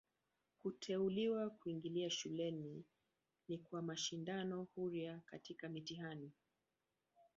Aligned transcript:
Kuteuliwa 0.61 1.49
kuingia 1.49 2.09
shuleni 2.09 2.83
ni 3.47 3.57
kwa 3.57 3.81
mashindano 3.81 4.67
huria 4.75 5.21
katika 5.25 5.69
mtihani. 5.69 6.31